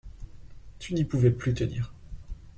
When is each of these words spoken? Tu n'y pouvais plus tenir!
Tu 0.79 0.95
n'y 0.95 1.05
pouvais 1.05 1.29
plus 1.29 1.53
tenir! 1.53 1.93